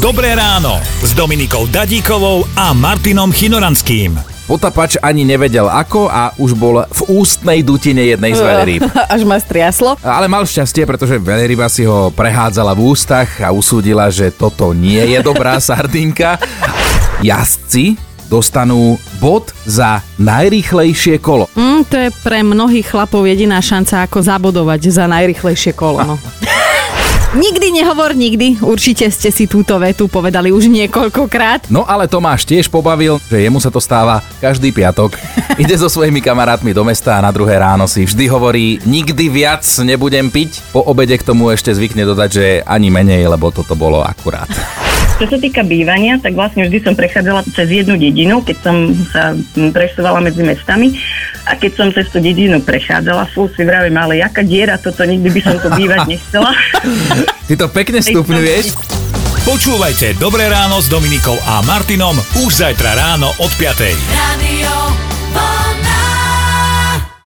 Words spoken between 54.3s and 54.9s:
diera,